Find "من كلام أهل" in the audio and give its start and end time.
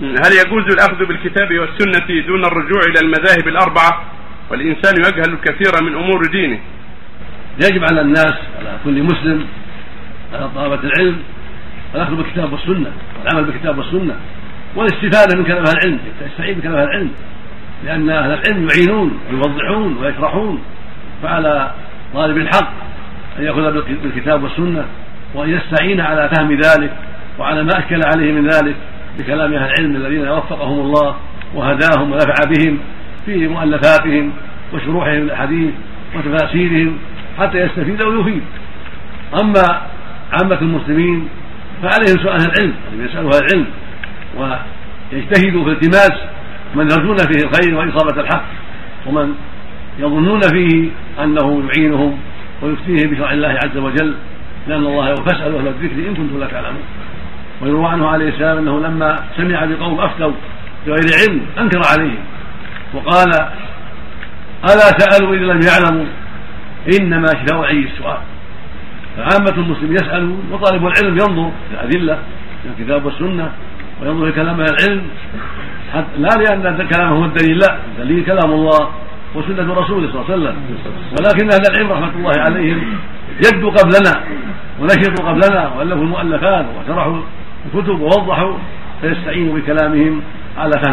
15.38-15.76